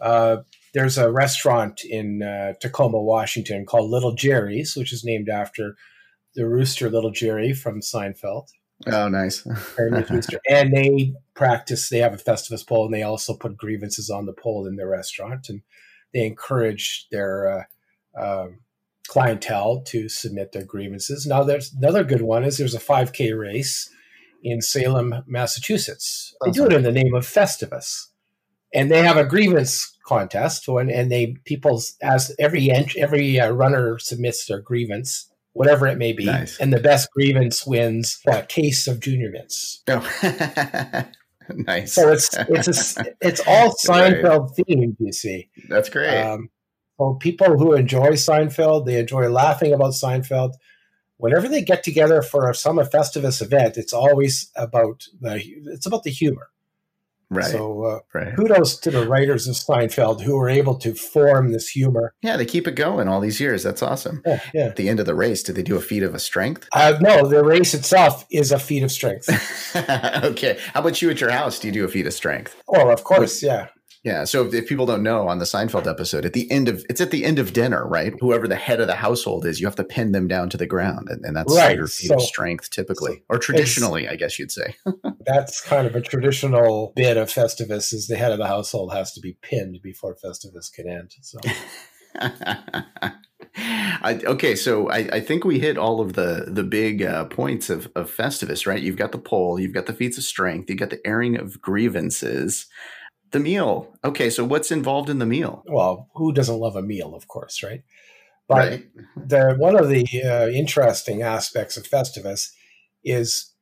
Uh, 0.00 0.38
there's 0.74 0.98
a 0.98 1.10
restaurant 1.10 1.84
in 1.84 2.22
uh, 2.22 2.52
Tacoma, 2.60 3.00
Washington 3.00 3.64
called 3.64 3.88
Little 3.88 4.14
Jerry's, 4.14 4.76
which 4.76 4.92
is 4.92 5.04
named 5.04 5.28
after 5.28 5.76
the 6.36 6.46
rooster 6.46 6.88
little 6.88 7.10
Jerry 7.10 7.52
from 7.52 7.80
Seinfeld. 7.80 8.48
Oh, 8.86 9.08
nice. 9.08 9.44
and 9.78 10.76
they 10.76 11.14
practice, 11.34 11.88
they 11.88 11.98
have 11.98 12.14
a 12.14 12.18
Festivus 12.18 12.66
pole, 12.66 12.84
and 12.84 12.94
they 12.94 13.02
also 13.02 13.34
put 13.34 13.56
grievances 13.56 14.10
on 14.10 14.26
the 14.26 14.34
pole 14.34 14.66
in 14.66 14.76
their 14.76 14.88
restaurant. 14.88 15.48
And 15.48 15.62
they 16.12 16.24
encourage 16.24 17.08
their 17.10 17.66
uh, 18.16 18.42
um, 18.44 18.60
clientele 19.08 19.82
to 19.86 20.08
submit 20.08 20.52
their 20.52 20.64
grievances. 20.64 21.26
Now, 21.26 21.42
there's 21.42 21.72
another 21.72 22.04
good 22.04 22.22
one 22.22 22.44
is 22.44 22.58
there's 22.58 22.74
a 22.74 22.80
5K 22.80 23.36
race 23.38 23.90
in 24.42 24.60
Salem, 24.60 25.24
Massachusetts. 25.26 26.34
They 26.44 26.50
do 26.50 26.66
it 26.66 26.72
in 26.72 26.82
the 26.82 26.92
name 26.92 27.14
of 27.14 27.26
Festivus. 27.26 28.08
And 28.74 28.90
they 28.90 29.02
have 29.02 29.16
a 29.16 29.24
grievance 29.24 29.96
contest 30.06 30.68
when, 30.68 30.90
and 30.90 31.10
they 31.10 31.36
people 31.44 31.80
as 32.02 32.34
every 32.38 32.70
every 32.70 33.40
uh, 33.40 33.50
runner 33.50 33.98
submits 33.98 34.46
their 34.46 34.60
grievance 34.60 35.30
whatever 35.56 35.86
it 35.86 35.96
may 35.96 36.12
be. 36.12 36.26
Nice. 36.26 36.58
And 36.60 36.72
the 36.72 36.80
best 36.80 37.10
grievance 37.12 37.66
wins 37.66 38.20
a 38.26 38.42
case 38.42 38.86
of 38.86 39.00
junior 39.00 39.30
mints. 39.30 39.82
Oh. 39.88 40.06
nice. 41.50 41.94
So 41.94 42.12
it's 42.12 42.30
it's 42.34 42.96
a, 42.98 43.04
it's 43.22 43.40
all 43.46 43.74
Seinfeld 43.74 44.50
right. 44.58 44.66
themed. 44.68 44.96
You 45.00 45.12
see, 45.12 45.48
that's 45.68 45.88
great. 45.88 46.20
Um, 46.20 46.50
well, 46.98 47.14
people 47.14 47.58
who 47.58 47.72
enjoy 47.72 48.10
Seinfeld, 48.12 48.86
they 48.86 48.98
enjoy 48.98 49.28
laughing 49.28 49.72
about 49.72 49.92
Seinfeld. 49.92 50.52
Whenever 51.18 51.48
they 51.48 51.62
get 51.62 51.82
together 51.82 52.20
for 52.20 52.50
a 52.50 52.54
summer 52.54 52.84
Festivus 52.84 53.40
event, 53.40 53.78
it's 53.78 53.94
always 53.94 54.50
about 54.56 55.04
the 55.20 55.42
it's 55.66 55.86
about 55.86 56.02
the 56.02 56.10
humor. 56.10 56.50
Right. 57.28 57.44
So 57.46 57.84
uh, 57.84 57.98
right. 58.14 58.36
kudos 58.36 58.78
to 58.78 58.90
the 58.90 59.06
writers 59.06 59.48
of 59.48 59.56
Seinfeld 59.56 60.22
who 60.22 60.36
were 60.36 60.48
able 60.48 60.76
to 60.78 60.94
form 60.94 61.50
this 61.50 61.68
humor. 61.68 62.14
Yeah, 62.22 62.36
they 62.36 62.44
keep 62.44 62.68
it 62.68 62.76
going 62.76 63.08
all 63.08 63.20
these 63.20 63.40
years. 63.40 63.64
That's 63.64 63.82
awesome. 63.82 64.22
Yeah. 64.24 64.40
yeah. 64.54 64.66
At 64.66 64.76
the 64.76 64.88
end 64.88 65.00
of 65.00 65.06
the 65.06 65.14
race, 65.14 65.42
did 65.42 65.56
they 65.56 65.62
do 65.62 65.76
a 65.76 65.80
feat 65.80 66.04
of 66.04 66.14
a 66.14 66.20
strength? 66.20 66.68
Uh, 66.72 66.94
no, 67.00 67.26
the 67.26 67.44
race 67.44 67.74
itself 67.74 68.24
is 68.30 68.52
a 68.52 68.58
feat 68.58 68.84
of 68.84 68.92
strength. 68.92 69.28
okay. 70.24 70.58
How 70.72 70.80
about 70.80 71.02
you 71.02 71.10
at 71.10 71.20
your 71.20 71.30
house? 71.30 71.58
Do 71.58 71.68
you 71.68 71.72
do 71.72 71.84
a 71.84 71.88
feat 71.88 72.06
of 72.06 72.12
strength? 72.12 72.54
Oh, 72.68 72.90
of 72.90 73.02
course. 73.02 73.42
Yeah. 73.42 73.68
Yeah. 74.06 74.22
So 74.22 74.46
if, 74.46 74.54
if, 74.54 74.68
people 74.68 74.86
don't 74.86 75.02
know 75.02 75.26
on 75.26 75.40
the 75.40 75.44
Seinfeld 75.44 75.88
episode, 75.88 76.24
at 76.24 76.32
the 76.32 76.48
end 76.48 76.68
of 76.68 76.86
it's 76.88 77.00
at 77.00 77.10
the 77.10 77.24
end 77.24 77.40
of 77.40 77.52
dinner, 77.52 77.84
right? 77.84 78.14
Whoever 78.20 78.46
the 78.46 78.54
head 78.54 78.80
of 78.80 78.86
the 78.86 78.94
household 78.94 79.44
is, 79.44 79.60
you 79.60 79.66
have 79.66 79.74
to 79.74 79.84
pin 79.84 80.12
them 80.12 80.28
down 80.28 80.48
to 80.50 80.56
the 80.56 80.64
ground, 80.64 81.08
and, 81.10 81.24
and 81.24 81.36
that's 81.36 81.52
right. 81.52 81.76
your 81.76 81.88
feat 81.88 82.06
so, 82.06 82.14
of 82.14 82.22
strength, 82.22 82.70
typically, 82.70 83.24
or 83.28 83.38
traditionally, 83.38 84.08
I 84.08 84.14
guess 84.14 84.38
you'd 84.38 84.52
say. 84.52 84.76
that's 85.26 85.60
kind 85.60 85.88
of 85.88 85.96
a 85.96 86.00
traditional 86.00 86.92
bit 86.94 87.16
of 87.16 87.30
Festivus: 87.30 87.92
is 87.92 88.06
the 88.06 88.16
head 88.16 88.30
of 88.30 88.38
the 88.38 88.46
household 88.46 88.94
has 88.94 89.10
to 89.14 89.20
be 89.20 89.38
pinned 89.42 89.82
before 89.82 90.14
Festivus 90.24 90.72
can 90.72 90.88
end. 90.88 91.12
So. 91.22 91.40
I, 93.58 94.20
okay, 94.24 94.54
so 94.54 94.88
I, 94.88 94.98
I, 95.14 95.20
think 95.20 95.44
we 95.44 95.58
hit 95.58 95.76
all 95.76 96.00
of 96.00 96.12
the 96.12 96.44
the 96.46 96.62
big 96.62 97.02
uh, 97.02 97.24
points 97.24 97.70
of, 97.70 97.90
of 97.96 98.14
Festivus, 98.14 98.68
right? 98.68 98.80
You've 98.80 98.96
got 98.96 99.10
the 99.10 99.18
pole, 99.18 99.58
you've 99.58 99.74
got 99.74 99.86
the 99.86 99.92
feats 99.92 100.16
of 100.16 100.24
strength, 100.24 100.70
you've 100.70 100.78
got 100.78 100.90
the 100.90 101.04
airing 101.04 101.36
of 101.36 101.60
grievances. 101.60 102.66
The 103.32 103.40
meal. 103.40 103.92
Okay, 104.04 104.30
so 104.30 104.44
what's 104.44 104.70
involved 104.70 105.10
in 105.10 105.18
the 105.18 105.26
meal? 105.26 105.64
Well, 105.66 106.08
who 106.14 106.32
doesn't 106.32 106.58
love 106.58 106.76
a 106.76 106.82
meal, 106.82 107.14
of 107.14 107.28
course, 107.28 107.62
right? 107.62 107.82
But 108.48 108.56
right. 108.56 108.86
the 109.16 109.54
one 109.58 109.78
of 109.78 109.88
the 109.88 110.06
uh, 110.22 110.48
interesting 110.48 111.22
aspects 111.22 111.76
of 111.76 111.84
Festivus 111.84 112.50
is 113.04 113.52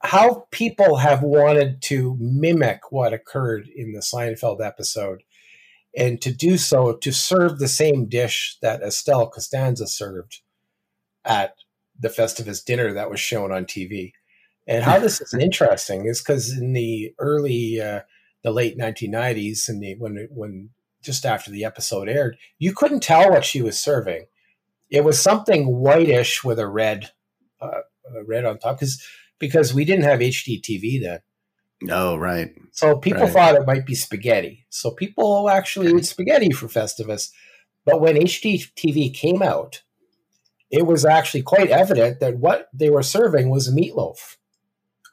how 0.00 0.46
people 0.50 0.96
have 0.96 1.22
wanted 1.22 1.80
to 1.82 2.16
mimic 2.18 2.90
what 2.90 3.12
occurred 3.12 3.68
in 3.74 3.92
the 3.92 4.00
Seinfeld 4.00 4.64
episode, 4.64 5.22
and 5.96 6.20
to 6.22 6.32
do 6.32 6.58
so 6.58 6.94
to 6.94 7.12
serve 7.12 7.58
the 7.58 7.68
same 7.68 8.08
dish 8.08 8.58
that 8.62 8.82
Estelle 8.82 9.28
Costanza 9.28 9.86
served 9.86 10.40
at 11.24 11.54
the 11.98 12.08
Festivus 12.08 12.64
dinner 12.64 12.92
that 12.92 13.10
was 13.10 13.20
shown 13.20 13.52
on 13.52 13.64
TV. 13.64 14.12
And 14.66 14.82
how 14.82 14.98
this 14.98 15.20
is 15.20 15.34
interesting 15.40 16.06
is 16.06 16.20
because 16.20 16.56
in 16.56 16.72
the 16.72 17.14
early 17.18 17.80
uh, 17.80 18.00
the 18.42 18.50
late 18.50 18.78
1990s 18.78 19.68
and 19.68 19.82
the 19.82 19.94
when 19.98 20.28
when 20.30 20.70
just 21.02 21.24
after 21.26 21.50
the 21.50 21.64
episode 21.64 22.08
aired, 22.08 22.36
you 22.58 22.72
couldn't 22.72 23.02
tell 23.02 23.30
what 23.30 23.44
she 23.44 23.60
was 23.60 23.78
serving. 23.78 24.26
It 24.90 25.04
was 25.04 25.20
something 25.20 25.64
whitish 25.66 26.44
with 26.44 26.58
a 26.58 26.68
red, 26.68 27.10
uh, 27.60 27.80
red 28.26 28.44
on 28.44 28.58
top 28.58 28.76
because 28.76 29.02
because 29.38 29.74
we 29.74 29.84
didn't 29.84 30.04
have 30.04 30.20
HDTV 30.20 31.02
then. 31.02 31.20
Oh, 31.90 32.16
right. 32.16 32.54
So 32.70 32.96
people 32.96 33.22
right. 33.22 33.32
thought 33.32 33.54
it 33.56 33.66
might 33.66 33.86
be 33.86 33.94
spaghetti. 33.94 34.66
So 34.70 34.92
people 34.92 35.50
actually 35.50 35.92
ate 35.96 36.04
spaghetti 36.04 36.52
for 36.52 36.68
Festivus. 36.68 37.30
But 37.84 38.00
when 38.00 38.14
HDTV 38.14 39.12
came 39.12 39.42
out, 39.42 39.82
it 40.70 40.86
was 40.86 41.04
actually 41.04 41.42
quite 41.42 41.70
evident 41.70 42.20
that 42.20 42.38
what 42.38 42.68
they 42.72 42.88
were 42.88 43.02
serving 43.02 43.50
was 43.50 43.66
a 43.66 43.72
meatloaf 43.72 44.36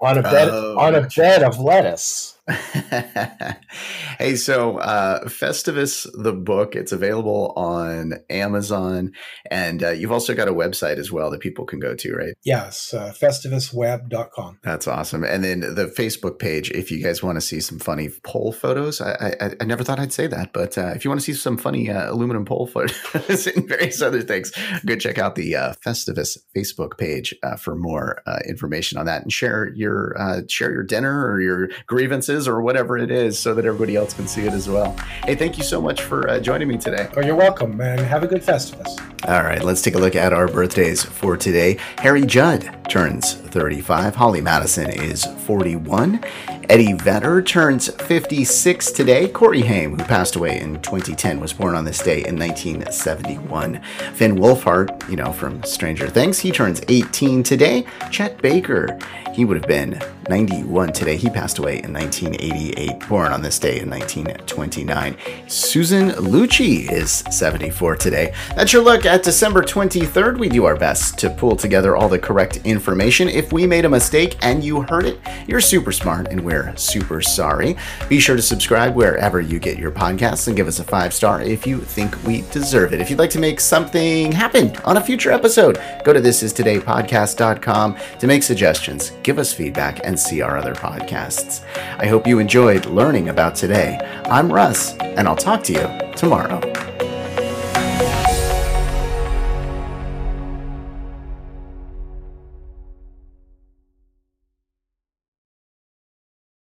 on 0.02 0.18
a 0.18 0.22
bed 0.22 0.50
oh, 0.50 0.78
on 0.78 0.96
a 0.96 1.08
bed 1.08 1.44
of 1.44 1.60
lettuce. 1.60 2.39
hey, 4.20 4.36
so 4.36 4.78
uh, 4.78 5.26
Festivus, 5.26 6.08
the 6.14 6.34
book, 6.34 6.76
it's 6.76 6.92
available 6.92 7.54
on 7.56 8.16
Amazon. 8.30 9.12
And 9.52 9.84
uh, 9.84 9.92
you've 9.92 10.12
also 10.12 10.34
got 10.34 10.48
a 10.48 10.54
website 10.54 10.98
as 10.98 11.12
well 11.12 11.30
that 11.32 11.42
people 11.42 11.66
can 11.66 11.80
go 11.80 11.96
to, 11.96 12.14
right? 12.14 12.34
Yes, 12.44 12.94
uh, 12.94 13.14
festivusweb.com. 13.16 14.60
That's 14.64 14.88
awesome. 14.88 15.24
And 15.24 15.44
then 15.44 15.60
the 15.60 15.86
Facebook 15.86 16.40
page, 16.40 16.72
if 16.72 16.92
you 16.92 17.04
guys 17.04 17.22
want 17.22 17.36
to 17.36 17.42
see 17.42 17.60
some 17.60 17.80
funny 17.80 18.10
pole 18.24 18.52
photos, 18.52 19.02
I, 19.02 19.36
I, 19.40 19.52
I 19.62 19.66
never 19.66 19.84
thought 19.84 20.00
I'd 20.00 20.14
say 20.14 20.28
that, 20.28 20.54
but 20.54 20.78
uh, 20.78 20.94
if 20.96 21.06
you 21.06 21.12
want 21.12 21.22
to 21.22 21.26
see 21.26 21.34
some 21.34 21.58
funny 21.58 21.90
uh, 21.90 22.12
aluminum 22.12 22.46
pole 22.46 22.68
photos 22.68 23.48
and 23.56 23.68
various 23.68 24.02
other 24.02 24.22
things, 24.22 24.52
go 24.86 24.96
check 24.96 25.18
out 25.18 25.36
the 25.36 25.56
uh, 25.56 25.74
Festivus 25.86 26.38
Facebook 26.56 26.98
page 26.98 27.34
uh, 27.44 27.56
for 27.56 27.76
more 27.76 28.22
uh, 28.26 28.40
information 28.48 28.98
on 28.98 29.06
that 29.06 29.22
and 29.22 29.32
share 29.32 29.72
your 29.76 30.16
uh, 30.20 30.42
share 30.48 30.72
your 30.72 30.84
dinner 30.84 31.28
or 31.28 31.42
your 31.42 31.70
grievances 31.88 32.39
or 32.48 32.62
whatever 32.62 32.98
it 32.98 33.12
is 33.12 33.38
so 33.38 33.54
that 33.54 33.66
everybody 33.66 33.96
else 33.96 34.14
can 34.14 34.28
see 34.28 34.44
it 34.44 34.54
as 34.54 34.70
well. 34.70 34.96
Hey, 35.26 35.36
thank 35.36 35.58
you 35.58 35.64
so 35.64 35.82
much 35.82 36.02
for 36.02 36.30
uh, 36.30 36.40
joining 36.40 36.68
me 36.68 36.78
today. 36.78 37.10
Oh, 37.16 37.22
you're 37.22 37.36
welcome, 37.36 37.80
and 37.82 38.00
have 38.02 38.24
a 38.24 38.28
good 38.28 38.42
Festivus. 38.42 39.00
All 39.28 39.44
right, 39.44 39.64
let's 39.64 39.82
take 39.82 39.96
a 39.96 40.00
look 40.00 40.16
at 40.16 40.34
our 40.34 40.48
birthdays 40.48 41.04
for 41.04 41.38
today. 41.38 41.78
Harry 41.98 42.26
Judd 42.26 42.90
turns 42.90 43.34
35. 43.34 44.16
Holly 44.16 44.42
Madison 44.42 44.90
is 44.90 45.26
41. 45.46 46.24
Eddie 46.70 46.94
Vedder 46.94 47.42
turns 47.42 47.90
56 48.04 48.92
today. 48.92 49.28
Corey 49.28 49.62
Haim, 49.62 49.98
who 49.98 50.06
passed 50.06 50.36
away 50.36 50.60
in 50.60 50.80
2010, 50.84 51.40
was 51.40 51.52
born 51.52 51.74
on 51.74 51.84
this 51.84 51.98
day 51.98 52.24
in 52.28 52.38
1971. 52.38 53.82
Finn 54.14 54.36
Wolfhard, 54.36 55.10
you 55.10 55.16
know, 55.16 55.34
from 55.34 55.64
Stranger 55.64 56.08
Things, 56.08 56.38
he 56.38 56.52
turns 56.52 56.80
18 56.88 57.42
today. 57.42 57.88
Chet 58.12 58.40
Baker, 58.44 59.00
he 59.34 59.46
would 59.46 59.58
have 59.58 59.68
been 59.68 60.00
91 60.30 60.94
today. 60.94 61.16
He 61.16 61.28
passed 61.28 61.58
away 61.58 61.82
in 61.82 61.92
1988, 61.92 63.08
born 63.10 63.32
on 63.32 63.42
this 63.42 63.58
day 63.58 63.80
in 63.80 63.90
1929. 63.90 65.18
Susan 65.48 66.10
Lucci 66.12 66.92
is 66.92 67.24
74 67.32 67.96
today. 67.96 68.34
That's 68.56 68.74
your 68.74 68.84
look 68.84 69.08
at 69.08 69.24
December 69.24 69.64
23rd. 69.64 70.38
We 70.38 70.50
do 70.50 70.66
our 70.66 70.76
best 70.76 71.18
to 71.20 71.32
pull 71.32 71.56
together 71.56 71.96
all 71.96 72.10
the 72.10 72.20
correct 72.20 72.58
information. 72.58 73.28
If 73.28 73.52
we 73.52 73.66
made 73.66 73.86
a 73.86 73.90
mistake 73.90 74.38
and 74.44 74.64
you 74.64 74.84
heard 74.84 75.06
it, 75.06 75.20
you're 75.48 75.62
super 75.62 75.92
smart 75.92 76.28
and 76.28 76.46
we're 76.60 76.76
super 76.76 77.22
sorry. 77.22 77.76
Be 78.08 78.20
sure 78.20 78.36
to 78.36 78.42
subscribe 78.42 78.96
wherever 78.96 79.42
you 79.42 79.60
get 79.60 79.78
your 79.78 79.92
podcasts 79.92 80.48
and 80.48 80.56
give 80.56 80.68
us 80.68 80.80
a 80.80 80.84
five 80.84 81.14
star 81.14 81.42
if 81.42 81.66
you 81.66 81.80
think 81.80 82.22
we 82.26 82.42
deserve 82.52 82.94
it. 82.94 83.02
If 83.02 83.10
you'd 83.10 83.20
like 83.20 83.30
to 83.32 83.40
make 83.40 83.60
something 83.60 84.32
happen 84.32 84.76
on 84.78 84.98
a 84.98 85.02
future 85.02 85.32
episode, 85.32 85.82
go 86.04 86.14
to 86.14 86.20
thisistodaypodcast.com 86.20 87.98
to 88.20 88.28
make 88.28 88.44
suggestions, 88.44 89.12
give 89.24 89.40
us 89.40 89.54
feedback, 89.54 90.06
and 90.06 90.20
see 90.20 90.42
our 90.42 90.58
other 90.58 90.74
podcasts. 90.74 91.64
I 91.98 92.08
hope 92.08 92.28
you 92.28 92.40
enjoyed 92.40 92.86
learning 92.86 93.30
about 93.30 93.56
today. 93.56 93.98
I'm 94.26 94.52
Russ, 94.52 94.96
and 94.98 95.28
I'll 95.28 95.36
talk 95.36 95.64
to 95.66 95.74
you 95.74 96.16
tomorrow. 96.16 96.60